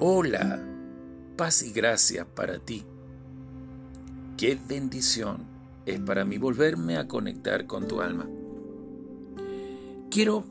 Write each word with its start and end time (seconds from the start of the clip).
Hola, 0.00 0.64
paz 1.36 1.64
y 1.64 1.72
gracia 1.72 2.24
para 2.24 2.60
ti. 2.60 2.84
Qué 4.36 4.56
bendición 4.68 5.38
es 5.86 5.98
para 5.98 6.24
mí 6.24 6.38
volverme 6.38 6.98
a 6.98 7.08
conectar 7.08 7.66
con 7.66 7.88
tu 7.88 8.00
alma. 8.00 8.28
Quiero 10.08 10.44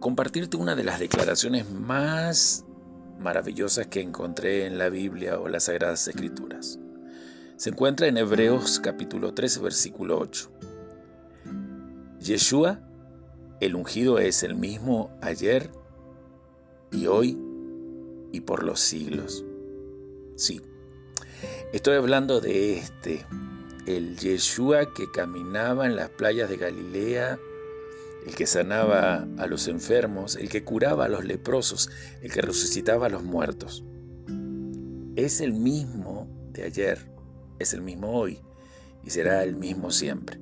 compartirte 0.00 0.56
una 0.56 0.74
de 0.74 0.82
las 0.82 0.98
declaraciones 0.98 1.70
más 1.70 2.64
maravillosas 3.20 3.86
que 3.86 4.00
encontré 4.00 4.66
en 4.66 4.76
la 4.76 4.88
Biblia 4.88 5.38
o 5.38 5.46
las 5.46 5.64
Sagradas 5.64 6.08
Escrituras. 6.08 6.80
Se 7.58 7.70
encuentra 7.70 8.08
en 8.08 8.16
Hebreos 8.16 8.80
capítulo 8.80 9.34
13, 9.34 9.60
versículo 9.60 10.18
8. 10.18 10.50
Yeshua, 12.18 12.80
el 13.60 13.76
ungido, 13.76 14.18
es 14.18 14.42
el 14.42 14.56
mismo 14.56 15.16
ayer 15.20 15.70
y 16.90 17.06
hoy 17.06 17.38
y 18.32 18.40
por 18.40 18.62
los 18.62 18.80
siglos. 18.80 19.44
Sí, 20.36 20.60
estoy 21.72 21.96
hablando 21.96 22.40
de 22.40 22.78
este, 22.78 23.26
el 23.86 24.16
Yeshua 24.16 24.92
que 24.92 25.10
caminaba 25.10 25.86
en 25.86 25.96
las 25.96 26.10
playas 26.10 26.48
de 26.48 26.56
Galilea, 26.56 27.38
el 28.26 28.34
que 28.34 28.46
sanaba 28.46 29.26
a 29.38 29.46
los 29.46 29.68
enfermos, 29.68 30.36
el 30.36 30.48
que 30.48 30.64
curaba 30.64 31.06
a 31.06 31.08
los 31.08 31.24
leprosos, 31.24 31.90
el 32.20 32.32
que 32.32 32.42
resucitaba 32.42 33.06
a 33.06 33.10
los 33.10 33.22
muertos. 33.22 33.84
Es 35.16 35.40
el 35.40 35.52
mismo 35.52 36.28
de 36.52 36.64
ayer, 36.64 37.10
es 37.58 37.72
el 37.72 37.82
mismo 37.82 38.12
hoy 38.12 38.40
y 39.02 39.10
será 39.10 39.42
el 39.42 39.56
mismo 39.56 39.90
siempre. 39.90 40.40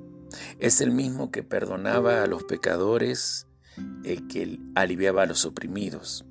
Es 0.58 0.80
el 0.80 0.90
mismo 0.90 1.30
que 1.30 1.42
perdonaba 1.42 2.22
a 2.22 2.26
los 2.26 2.44
pecadores, 2.44 3.46
el 4.04 4.26
que 4.26 4.58
aliviaba 4.74 5.22
a 5.22 5.26
los 5.26 5.44
oprimidos, 5.44 6.26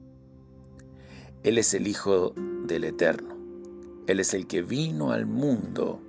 él 1.45 1.59
es 1.59 1.75
el 1.75 1.87
Hijo 1.87 2.33
del 2.63 2.85
Eterno. 2.85 3.35
Él 4.07 4.19
es 4.19 4.33
el 4.33 4.47
que 4.47 4.63
vino 4.63 5.11
al 5.11 5.27
mundo 5.27 6.01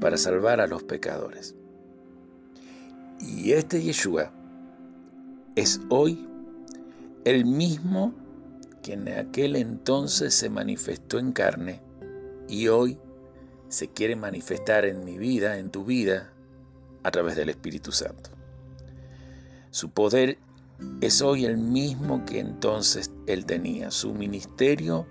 para 0.00 0.16
salvar 0.16 0.60
a 0.60 0.68
los 0.68 0.84
pecadores. 0.84 1.56
Y 3.18 3.52
este 3.52 3.82
Yeshua 3.82 4.30
es 5.56 5.80
hoy 5.88 6.28
el 7.24 7.44
mismo 7.44 8.14
que 8.84 8.92
en 8.92 9.08
aquel 9.08 9.56
entonces 9.56 10.32
se 10.32 10.48
manifestó 10.48 11.18
en 11.18 11.32
carne 11.32 11.80
y 12.48 12.68
hoy 12.68 12.98
se 13.68 13.88
quiere 13.88 14.14
manifestar 14.14 14.84
en 14.84 15.04
mi 15.04 15.18
vida, 15.18 15.58
en 15.58 15.70
tu 15.70 15.84
vida, 15.84 16.32
a 17.02 17.10
través 17.10 17.34
del 17.34 17.48
Espíritu 17.48 17.90
Santo. 17.90 18.30
Su 19.72 19.90
poder 19.90 20.38
es 21.00 21.22
hoy 21.22 21.44
el 21.44 21.58
mismo 21.58 22.24
que 22.24 22.40
entonces 22.40 23.10
él 23.26 23.46
tenía. 23.46 23.90
Su 23.90 24.14
ministerio 24.14 25.06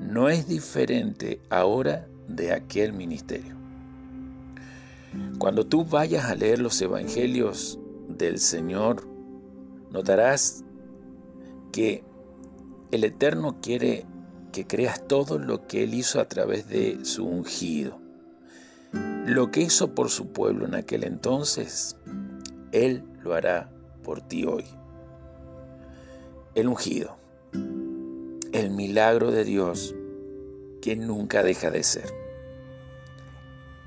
no 0.00 0.28
es 0.28 0.48
diferente 0.48 1.40
ahora 1.50 2.08
de 2.28 2.52
aquel 2.52 2.92
ministerio. 2.92 3.56
Cuando 5.38 5.66
tú 5.66 5.84
vayas 5.84 6.26
a 6.26 6.34
leer 6.34 6.60
los 6.60 6.80
evangelios 6.80 7.78
del 8.08 8.38
Señor, 8.38 9.06
notarás 9.90 10.64
que 11.72 12.04
el 12.90 13.04
Eterno 13.04 13.60
quiere 13.60 14.06
que 14.52 14.66
creas 14.66 15.06
todo 15.06 15.38
lo 15.38 15.66
que 15.66 15.84
Él 15.84 15.94
hizo 15.94 16.20
a 16.20 16.28
través 16.28 16.68
de 16.68 17.04
su 17.04 17.26
ungido. 17.26 18.00
Lo 19.26 19.50
que 19.50 19.62
hizo 19.62 19.94
por 19.94 20.08
su 20.08 20.28
pueblo 20.28 20.66
en 20.66 20.74
aquel 20.74 21.04
entonces, 21.04 21.96
Él 22.72 23.04
lo 23.22 23.34
hará 23.34 23.70
por 24.06 24.20
ti 24.20 24.44
hoy. 24.44 24.64
El 26.54 26.68
ungido, 26.68 27.16
el 28.52 28.70
milagro 28.70 29.32
de 29.32 29.42
Dios 29.42 29.96
que 30.80 30.94
nunca 30.94 31.42
deja 31.42 31.72
de 31.72 31.82
ser. 31.82 32.14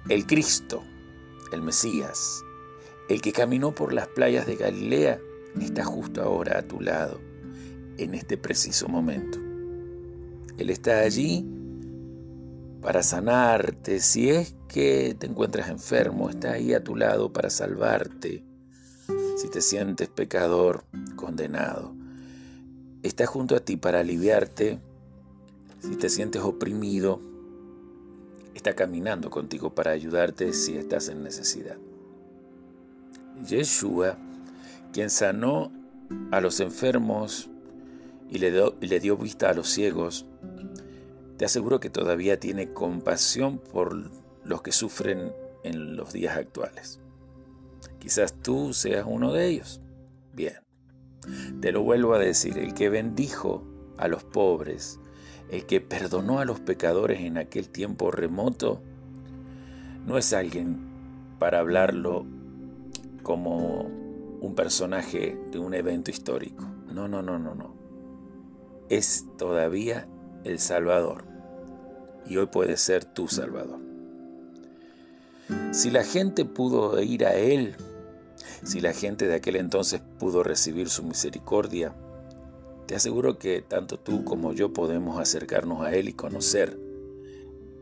El 0.10 0.28
Cristo, 0.28 0.84
el 1.54 1.62
Mesías, 1.62 2.44
el 3.08 3.22
que 3.22 3.32
caminó 3.32 3.74
por 3.74 3.94
las 3.94 4.10
playas 4.10 4.46
de 4.46 4.58
Galilea, 4.58 5.22
está 5.62 5.86
justo 5.86 6.22
ahora 6.22 6.60
a 6.60 6.64
tu 6.64 6.82
lado, 6.82 7.22
en 7.98 8.14
este 8.14 8.38
preciso 8.38 8.90
momento. 8.90 9.40
Él 10.58 10.70
está 10.70 11.00
allí 11.00 11.48
para 12.82 13.04
sanarte. 13.04 14.02
Si 14.02 14.30
es 14.30 14.58
que 14.68 15.16
te 15.18 15.28
encuentras 15.28 15.70
enfermo, 15.70 16.30
está 16.30 16.52
ahí 16.52 16.74
a 16.74 16.84
tu 16.84 16.98
lado 16.98 17.32
para 17.32 17.50
salvarte, 17.50 18.44
si 19.40 19.48
te 19.48 19.62
sientes 19.62 20.10
pecador, 20.10 20.84
condenado. 21.16 21.94
Está 23.04 23.26
junto 23.26 23.56
a 23.56 23.62
ti 23.62 23.78
para 23.78 24.02
aliviarte. 24.02 24.82
Si 25.80 25.96
te 25.96 26.10
sientes 26.10 26.42
oprimido, 26.42 27.22
está 28.54 28.76
caminando 28.76 29.30
contigo 29.30 29.74
para 29.74 29.92
ayudarte 29.92 30.52
si 30.52 30.76
estás 30.76 31.08
en 31.08 31.24
necesidad. 31.24 31.78
Yeshua, 33.48 34.18
quien 34.92 35.10
sanó 35.10 35.72
a 36.32 36.42
los 36.42 36.60
enfermos 36.60 37.50
y 38.30 38.40
le, 38.40 38.52
y 38.82 38.88
le 38.88 39.00
dio 39.00 39.16
vista 39.16 39.52
a 39.52 39.54
los 39.54 39.70
ciegos, 39.70 40.26
te 41.38 41.46
aseguro 41.46 41.80
que 41.80 41.90
todavía 41.90 42.42
tiene 42.42 42.74
compasión 42.74 43.58
por 43.58 44.12
los 44.44 44.62
que 44.62 44.74
sufren 44.74 45.32
en 45.64 45.96
los 45.96 46.12
días 46.12 46.36
actuales. 46.36 47.00
Quizás 48.00 48.34
tú 48.34 48.74
seas 48.74 49.06
uno 49.08 49.34
de 49.34 49.48
ellos. 49.48 49.82
Bien, 50.34 50.56
te 51.62 51.72
lo 51.72 51.84
vuelvo 51.84 52.14
a 52.14 52.20
decir, 52.20 52.58
el 52.58 52.74
que 52.74 52.90
bendijo 52.90 53.64
a 53.98 54.08
los 54.08 54.24
pobres, 54.24 55.00
el 55.50 55.66
que 55.66 55.82
perdonó 55.82 56.40
a 56.40 56.46
los 56.46 56.60
pecadores 56.60 57.20
en 57.22 57.38
aquel 57.38 57.70
tiempo 57.70 58.12
remoto, 58.12 58.82
no 60.06 60.18
es 60.18 60.34
alguien 60.34 60.80
para 61.40 61.60
hablarlo 61.60 62.26
como 63.24 63.82
un 64.42 64.56
personaje 64.56 65.38
de 65.52 65.60
un 65.60 65.74
evento 65.74 66.12
histórico. 66.12 66.66
No, 66.92 67.08
no, 67.08 67.22
no, 67.22 67.38
no, 67.38 67.56
no. 67.56 67.76
Es 68.90 69.26
todavía 69.38 70.08
el 70.44 70.60
Salvador. 70.60 71.26
Y 72.26 72.38
hoy 72.38 72.48
puede 72.48 72.78
ser 72.78 73.06
tu 73.06 73.28
Salvador. 73.28 73.89
Si 75.72 75.92
la 75.92 76.04
gente 76.04 76.46
pudo 76.46 77.02
ir 77.02 77.26
a 77.26 77.36
Él 77.36 77.76
si 78.64 78.82
la 78.82 78.94
gente 78.94 79.28
de 79.28 79.36
aquel 79.36 79.56
entonces 79.56 80.02
pudo 80.20 80.44
recibir 80.44 80.90
su 80.90 81.04
misericordia, 81.04 81.96
te 82.88 82.96
aseguro 82.96 83.38
que 83.38 83.62
tanto 83.62 84.00
tú 84.00 84.24
como 84.26 84.54
yo 84.54 84.74
podemos 84.74 85.20
acercarnos 85.20 85.82
a 85.82 85.94
Él 85.94 86.10
y 86.10 86.14
conocer 86.14 86.78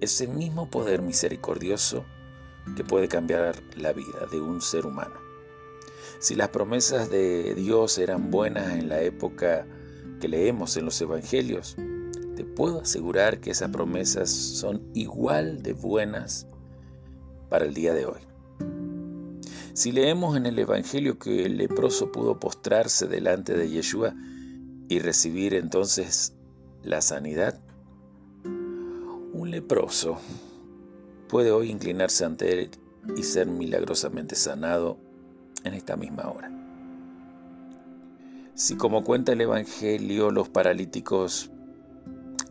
ese 0.01 0.27
mismo 0.27 0.69
poder 0.69 1.01
misericordioso 1.01 2.05
que 2.75 2.83
puede 2.83 3.07
cambiar 3.07 3.55
la 3.75 3.93
vida 3.93 4.27
de 4.31 4.39
un 4.39 4.61
ser 4.61 4.85
humano. 4.85 5.15
Si 6.19 6.35
las 6.35 6.49
promesas 6.49 7.09
de 7.09 7.55
Dios 7.55 7.97
eran 7.97 8.29
buenas 8.29 8.73
en 8.73 8.89
la 8.89 9.01
época 9.01 9.65
que 10.19 10.27
leemos 10.27 10.77
en 10.77 10.85
los 10.85 10.99
Evangelios, 11.01 11.75
te 12.35 12.43
puedo 12.43 12.81
asegurar 12.81 13.39
que 13.39 13.51
esas 13.51 13.71
promesas 13.71 14.29
son 14.29 14.83
igual 14.93 15.63
de 15.63 15.73
buenas 15.73 16.47
para 17.49 17.65
el 17.65 17.73
día 17.73 17.93
de 17.93 18.05
hoy. 18.05 18.21
Si 19.73 19.91
leemos 19.91 20.35
en 20.35 20.45
el 20.45 20.57
Evangelio 20.57 21.19
que 21.19 21.45
el 21.45 21.57
leproso 21.57 22.11
pudo 22.11 22.39
postrarse 22.39 23.07
delante 23.07 23.53
de 23.53 23.69
Yeshua 23.69 24.15
y 24.89 24.99
recibir 24.99 25.53
entonces 25.53 26.33
la 26.83 27.01
sanidad, 27.01 27.59
un 28.43 29.51
leproso 29.51 30.17
puede 31.27 31.51
hoy 31.51 31.69
inclinarse 31.69 32.25
ante 32.25 32.53
él 32.53 32.71
y 33.15 33.23
ser 33.23 33.47
milagrosamente 33.47 34.35
sanado 34.35 34.97
en 35.63 35.73
esta 35.73 35.95
misma 35.95 36.29
hora. 36.29 36.51
Si 38.55 38.75
como 38.75 39.03
cuenta 39.03 39.33
el 39.33 39.41
Evangelio 39.41 40.31
los 40.31 40.49
paralíticos 40.49 41.51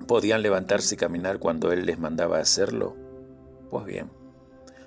podían 0.07 0.43
levantarse 0.43 0.95
y 0.95 0.99
caminar 0.99 1.41
cuando 1.41 1.73
Él 1.73 1.85
les 1.85 1.99
mandaba 1.99 2.39
hacerlo, 2.39 2.95
pues 3.71 3.85
bien, 3.87 4.09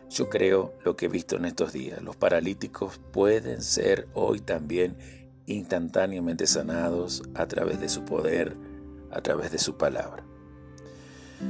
yo 0.09 0.29
creo 0.29 0.73
lo 0.83 0.95
que 0.95 1.05
he 1.05 1.09
visto 1.09 1.35
en 1.35 1.45
estos 1.45 1.71
días. 1.71 2.01
Los 2.01 2.15
paralíticos 2.15 2.99
pueden 3.11 3.61
ser 3.61 4.07
hoy 4.13 4.39
también 4.39 4.97
instantáneamente 5.45 6.47
sanados 6.47 7.23
a 7.35 7.47
través 7.47 7.79
de 7.79 7.89
su 7.89 8.05
poder, 8.05 8.57
a 9.11 9.21
través 9.21 9.51
de 9.51 9.59
su 9.59 9.77
palabra. 9.77 10.23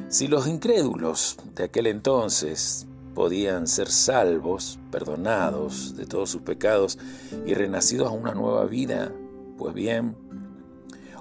Si 0.10 0.28
los 0.28 0.48
incrédulos 0.48 1.38
de 1.56 1.64
aquel 1.66 1.88
entonces 1.88 2.86
podían 3.16 3.68
ser 3.68 3.90
salvos, 3.90 4.78
perdonados 4.92 5.96
de 5.96 6.06
todos 6.06 6.30
sus 6.30 6.42
pecados 6.42 7.00
y 7.46 7.54
renacidos 7.54 8.08
a 8.08 8.12
una 8.12 8.34
nueva 8.34 8.66
vida, 8.66 9.12
pues 9.58 9.74
bien, 9.74 10.16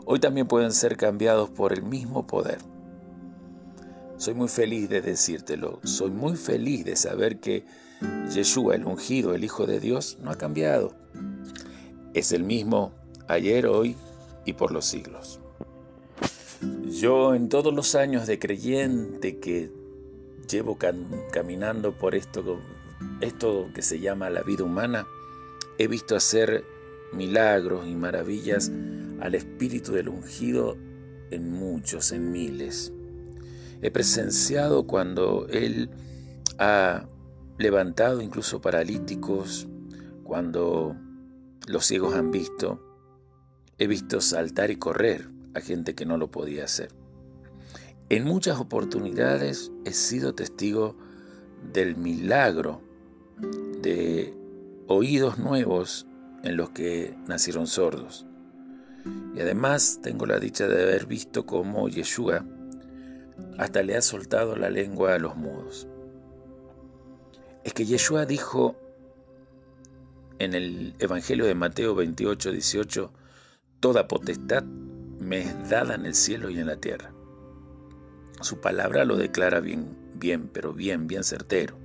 hoy 0.04 0.20
también 0.20 0.46
pueden 0.46 0.72
ser 0.72 0.96
cambiados 0.96 1.50
por 1.50 1.72
el 1.72 1.82
mismo 1.82 2.26
poder 2.26 2.58
soy 4.18 4.34
muy 4.34 4.48
feliz 4.48 4.88
de 4.88 5.00
decírtelo, 5.00 5.80
soy 5.84 6.10
muy 6.10 6.36
feliz 6.36 6.84
de 6.84 6.96
saber 6.96 7.38
que 7.38 7.64
Yeshua, 8.32 8.74
el 8.74 8.84
ungido, 8.84 9.34
el 9.34 9.44
Hijo 9.44 9.66
de 9.66 9.80
Dios, 9.80 10.18
no 10.20 10.30
ha 10.30 10.36
cambiado. 10.36 10.94
Es 12.14 12.32
el 12.32 12.42
mismo 12.42 12.92
ayer, 13.28 13.66
hoy 13.66 13.96
y 14.44 14.54
por 14.54 14.72
los 14.72 14.86
siglos. 14.86 15.40
Yo 16.90 17.34
en 17.34 17.48
todos 17.48 17.72
los 17.72 17.94
años 17.94 18.26
de 18.26 18.40
creyente 18.40 19.38
que 19.38 19.70
llevo 20.50 20.76
caminando 21.30 21.92
por 21.92 22.16
esto, 22.16 22.60
esto 23.20 23.70
que 23.72 23.82
se 23.82 24.00
llama 24.00 24.30
la 24.30 24.42
vida 24.42 24.64
humana, 24.64 25.06
he 25.78 25.86
visto 25.86 26.16
hacer 26.16 26.64
milagros 27.12 27.86
y 27.86 27.94
maravillas 27.94 28.72
al 29.20 29.36
espíritu 29.36 29.92
del 29.92 30.08
ungido 30.08 30.76
en 31.30 31.52
muchos, 31.52 32.10
en 32.10 32.32
miles. 32.32 32.92
He 33.80 33.90
presenciado 33.90 34.86
cuando 34.86 35.46
Él 35.48 35.90
ha 36.58 37.06
levantado 37.58 38.20
incluso 38.22 38.60
paralíticos, 38.60 39.68
cuando 40.24 40.96
los 41.66 41.86
ciegos 41.86 42.14
han 42.14 42.30
visto. 42.30 42.84
He 43.78 43.86
visto 43.86 44.20
saltar 44.20 44.70
y 44.70 44.76
correr 44.76 45.28
a 45.54 45.60
gente 45.60 45.94
que 45.94 46.06
no 46.06 46.16
lo 46.16 46.30
podía 46.30 46.64
hacer. 46.64 46.90
En 48.08 48.24
muchas 48.24 48.58
oportunidades 48.58 49.70
he 49.84 49.92
sido 49.92 50.34
testigo 50.34 50.96
del 51.72 51.96
milagro 51.96 52.82
de 53.82 54.34
oídos 54.86 55.38
nuevos 55.38 56.06
en 56.42 56.56
los 56.56 56.70
que 56.70 57.16
nacieron 57.26 57.66
sordos. 57.66 58.26
Y 59.34 59.40
además 59.40 60.00
tengo 60.02 60.26
la 60.26 60.40
dicha 60.40 60.66
de 60.66 60.82
haber 60.82 61.06
visto 61.06 61.46
cómo 61.46 61.88
Yeshua 61.88 62.44
hasta 63.58 63.82
le 63.82 63.96
ha 63.96 64.02
soltado 64.02 64.56
la 64.56 64.70
lengua 64.70 65.14
a 65.14 65.18
los 65.18 65.36
mudos. 65.36 65.88
Es 67.64 67.74
que 67.74 67.84
Yeshua 67.84 68.24
dijo 68.24 68.76
en 70.38 70.54
el 70.54 70.94
Evangelio 71.00 71.44
de 71.44 71.54
Mateo 71.54 71.94
28, 71.94 72.52
18, 72.52 73.12
Toda 73.80 74.08
potestad 74.08 74.62
me 74.62 75.40
es 75.40 75.68
dada 75.68 75.96
en 75.96 76.06
el 76.06 76.14
cielo 76.14 76.50
y 76.50 76.58
en 76.58 76.66
la 76.68 76.76
tierra. 76.76 77.12
Su 78.40 78.60
palabra 78.60 79.04
lo 79.04 79.16
declara 79.16 79.58
bien, 79.60 79.98
bien, 80.14 80.48
pero 80.48 80.72
bien, 80.72 81.08
bien 81.08 81.24
certero. 81.24 81.76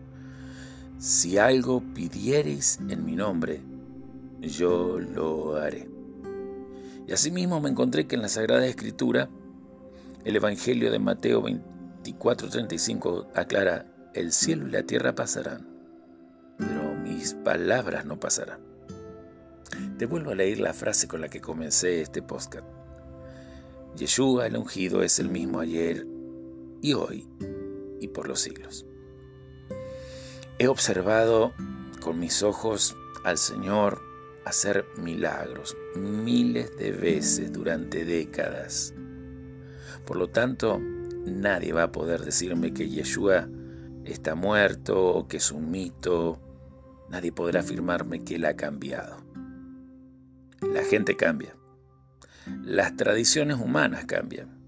Si 1.00 1.40
algo 1.40 1.84
pidiereis 1.96 2.80
en 2.88 3.04
mi 3.04 3.16
nombre, 3.16 3.62
yo 4.42 5.00
lo 5.00 5.56
haré. 5.56 5.90
Y 7.08 7.12
asimismo 7.12 7.60
me 7.60 7.70
encontré 7.70 8.06
que 8.08 8.16
en 8.16 8.22
la 8.22 8.30
Sagrada 8.30 8.66
Escritura, 8.66 9.30
el 10.26 10.36
Evangelio 10.36 10.92
de 10.92 11.00
Mateo 11.00 11.42
24, 11.42 12.50
35 12.50 13.32
aclara, 13.36 13.86
el 14.14 14.32
cielo 14.32 14.68
y 14.68 14.72
la 14.72 14.84
tierra 14.84 15.16
pasarán, 15.16 15.68
pero 16.58 16.96
mis 16.96 17.34
palabras 17.34 18.06
no 18.06 18.20
pasarán. 18.20 18.60
Te 19.98 20.06
vuelvo 20.06 20.32
a 20.32 20.36
leer 20.36 20.60
la 20.60 20.74
frase 20.74 21.08
con 21.08 21.22
la 21.22 21.30
que 21.30 21.42
comencé 21.42 22.02
este 22.02 22.22
podcast. 22.22 22.66
Yeshua 23.96 24.48
el 24.48 24.58
ungido 24.58 25.04
es 25.04 25.20
el 25.20 25.30
mismo 25.30 25.60
ayer 25.60 26.08
y 26.82 26.94
hoy 26.94 27.28
y 28.00 28.08
por 28.08 28.28
los 28.28 28.40
siglos. 28.40 28.86
He 30.58 30.68
observado 30.68 31.54
con 32.02 32.20
mis 32.20 32.44
ojos 32.44 32.96
al 33.24 33.38
Señor 33.38 34.02
hacer 34.46 34.86
milagros 34.98 35.76
miles 35.96 36.76
de 36.78 36.92
veces 36.92 37.52
durante 37.52 38.06
décadas. 38.06 38.94
Por 40.06 40.18
lo 40.18 40.30
tanto, 40.30 40.80
nadie 40.80 41.74
va 41.74 41.84
a 41.84 41.92
poder 41.92 42.22
decirme 42.22 42.74
que 42.74 42.90
Yeshua 42.90 43.48
está 44.06 44.36
muerto 44.36 45.04
o 45.04 45.28
que 45.28 45.38
es 45.38 45.52
un 45.52 45.72
mito. 45.72 46.40
Nadie 47.10 47.32
podrá 47.32 47.62
afirmarme 47.62 48.24
que 48.24 48.36
él 48.36 48.46
ha 48.46 48.56
cambiado. 48.56 49.18
La 50.62 50.84
gente 50.84 51.16
cambia. 51.16 51.56
Las 52.64 52.96
tradiciones 52.96 53.58
humanas 53.60 54.06
cambian. 54.06 54.62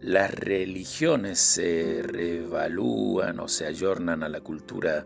Las 0.00 0.32
religiones 0.32 1.38
se 1.38 2.02
reevalúan 2.04 3.40
o 3.40 3.48
se 3.48 3.66
ayornan 3.66 4.22
a 4.22 4.28
la 4.28 4.40
cultura 4.40 5.04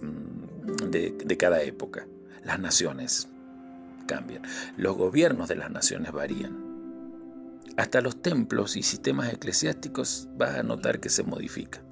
mm, 0.00 0.90
de, 0.90 1.16
de 1.24 1.36
cada 1.36 1.62
época. 1.62 2.06
Las 2.44 2.60
naciones 2.60 3.28
cambian. 4.06 4.42
Los 4.76 4.96
gobiernos 4.96 5.48
de 5.48 5.56
las 5.56 5.70
naciones 5.70 6.12
varían. 6.12 6.69
Hasta 7.76 8.00
los 8.00 8.20
templos 8.20 8.76
y 8.76 8.82
sistemas 8.82 9.32
eclesiásticos 9.32 10.28
vas 10.36 10.56
a 10.56 10.62
notar 10.62 11.00
que 11.00 11.08
se 11.08 11.22
modifican. 11.22 11.84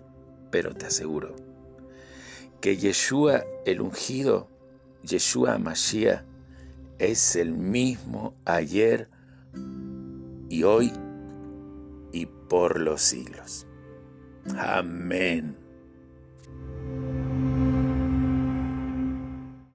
Pero 0.50 0.75
te 0.75 0.86
aseguro 0.86 1.36
que 2.60 2.76
Yeshua 2.76 3.44
el 3.64 3.80
ungido, 3.80 4.48
Yeshua 5.02 5.58
Mashiach, 5.58 6.25
es 6.98 7.36
el 7.36 7.52
mismo 7.52 8.34
ayer 8.44 9.08
y 10.48 10.64
hoy 10.64 10.92
y 12.12 12.26
por 12.26 12.80
los 12.80 13.02
siglos. 13.02 13.66
Amén. 14.56 15.57